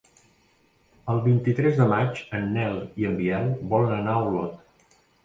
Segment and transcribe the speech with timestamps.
[1.13, 4.97] El vint-i-tres de maig en Nel i en Biel volen anar a Olot.